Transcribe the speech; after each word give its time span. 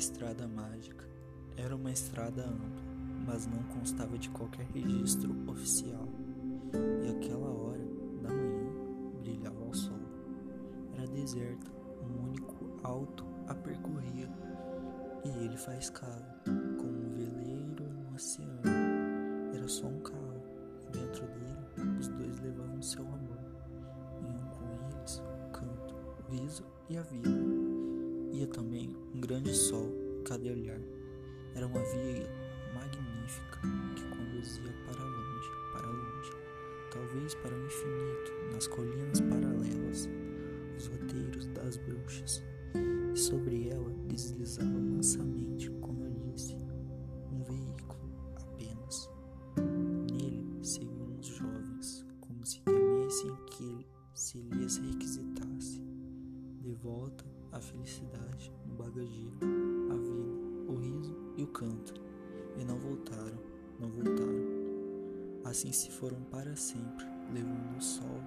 estrada 0.00 0.48
mágica. 0.48 1.04
Era 1.58 1.76
uma 1.76 1.92
estrada 1.92 2.42
ampla, 2.42 2.82
mas 3.26 3.46
não 3.46 3.62
constava 3.64 4.16
de 4.16 4.30
qualquer 4.30 4.64
registro 4.72 5.30
oficial. 5.46 6.08
E 7.04 7.10
aquela 7.10 7.50
hora 7.50 7.84
da 8.22 8.30
manhã 8.30 8.72
brilhava 9.20 9.62
ao 9.62 9.74
sol. 9.74 10.00
Era 10.94 11.06
deserta, 11.06 11.70
um 12.02 12.28
único 12.28 12.80
alto 12.82 13.26
a 13.46 13.54
percorria, 13.54 14.28
e 15.22 15.44
ele 15.44 15.56
faiscava, 15.58 16.34
como 16.46 17.06
um 17.06 17.10
veleiro 17.10 17.84
no 17.84 18.14
oceano. 18.14 18.62
Era 19.54 19.68
só 19.68 19.86
um 19.86 20.00
carro, 20.00 20.42
e 20.82 20.92
dentro 20.96 21.26
dele 21.26 21.98
os 21.98 22.08
dois 22.08 22.40
levavam 22.40 22.80
seu 22.80 23.02
amor. 23.02 23.38
Iam 24.22 24.48
com 24.48 24.96
eles 24.96 25.18
o 25.18 25.50
canto, 25.52 25.94
o 26.20 26.32
riso 26.32 26.64
e 26.88 26.96
a 26.96 27.02
vida 27.02 27.69
ia 28.32 28.46
também 28.46 28.96
um 29.14 29.20
grande 29.20 29.54
sol 29.54 29.90
cada 30.24 30.48
olhar. 30.48 30.80
Era 31.54 31.66
uma 31.66 31.80
via 31.80 32.28
magnífica 32.74 33.60
que 33.96 34.04
conduzia 34.08 34.72
para 34.86 35.04
longe, 35.04 35.50
para 35.72 35.86
longe, 35.88 36.32
talvez 36.92 37.34
para 37.34 37.54
o 37.54 37.66
infinito, 37.66 38.32
nas 38.52 38.66
colinas 38.68 39.20
paralelas, 39.20 40.08
os 40.76 40.86
roteiros 40.86 41.46
das 41.46 41.76
bruxas. 41.76 42.42
E 43.12 43.18
sobre 43.18 43.68
ela 43.68 43.90
deslizava 44.06 44.68
mansamente, 44.68 45.70
como 45.80 46.04
eu 46.04 46.12
disse, 46.32 46.56
um 47.32 47.42
veículo 47.42 48.12
apenas. 48.36 49.10
Nele 50.12 50.44
seguiam 50.62 51.18
os 51.18 51.26
jovens, 51.26 52.06
como 52.20 52.46
se 52.46 52.60
temessem 52.62 53.34
que 53.50 53.64
ele 53.64 53.86
se 54.14 54.38
lhes 54.38 54.76
requisitasse 54.76 55.82
de 56.60 56.72
volta 56.74 57.39
a 57.52 57.60
felicidade 57.60 58.52
no 58.66 58.74
bagageiro, 58.74 59.36
a 59.90 59.94
vida, 59.94 60.72
o 60.72 60.74
riso 60.76 61.16
e 61.36 61.42
o 61.42 61.46
canto. 61.48 61.94
E 62.56 62.64
não 62.64 62.78
voltaram, 62.78 63.38
não 63.78 63.88
voltaram. 63.88 64.60
Assim 65.44 65.72
se 65.72 65.90
foram 65.90 66.20
para 66.24 66.54
sempre, 66.56 67.06
levando 67.32 67.76
o 67.78 67.80
sol 67.80 68.20